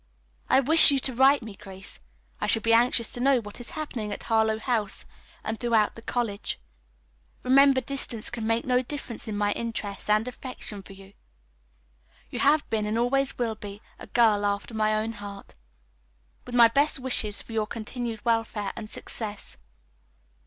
I 0.49 0.61
wish 0.61 0.89
you 0.89 0.97
to 0.97 1.13
write 1.13 1.43
me, 1.43 1.55
Grace. 1.55 1.99
I 2.39 2.47
shall 2.47 2.63
be 2.63 2.73
anxious 2.73 3.11
to 3.13 3.19
know 3.19 3.39
what 3.39 3.59
is 3.59 3.69
happening 3.77 4.11
at 4.11 4.23
Harlowe 4.23 4.57
House 4.57 5.05
and 5.43 5.59
throughout 5.59 5.93
the 5.93 6.01
college. 6.01 6.57
Remember 7.43 7.81
distance 7.81 8.31
can 8.31 8.47
make 8.47 8.65
no 8.65 8.81
difference 8.81 9.27
in 9.27 9.37
my 9.37 9.51
interest 9.51 10.09
and 10.09 10.27
affection 10.27 10.81
for 10.81 10.93
you. 10.93 11.13
You 12.31 12.39
have 12.39 12.67
been, 12.71 12.87
and 12.87 12.97
always 12.97 13.37
will 13.37 13.53
be, 13.53 13.79
a 13.99 14.07
girl 14.07 14.43
after 14.43 14.73
my 14.73 14.95
own 14.97 15.11
heart. 15.11 15.53
With 16.47 16.55
my 16.55 16.67
best 16.67 16.97
wishes 16.97 17.39
for 17.43 17.51
your 17.53 17.67
continued 17.67 18.25
welfare 18.25 18.73
and 18.75 18.89
success. 18.89 19.59